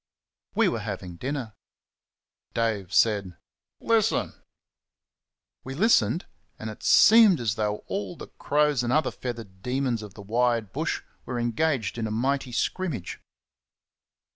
We 0.55 0.67
were 0.67 0.79
having 0.79 1.17
dinner. 1.17 1.53
Dave 2.55 2.91
said, 2.91 3.37
"Listen!" 3.79 4.33
We 5.63 5.75
listened, 5.75 6.25
and 6.57 6.71
it 6.71 6.81
seemed 6.81 7.39
as 7.39 7.53
though 7.53 7.83
all 7.85 8.15
the 8.15 8.29
crows 8.39 8.81
and 8.81 8.91
other 8.91 9.11
feathered 9.11 9.61
demons 9.61 10.01
of 10.01 10.15
the 10.15 10.23
wide 10.23 10.73
bush 10.73 11.03
were 11.23 11.39
engaged 11.39 11.99
in 11.99 12.07
a 12.07 12.09
mighty 12.09 12.51
scrimmage. 12.51 13.19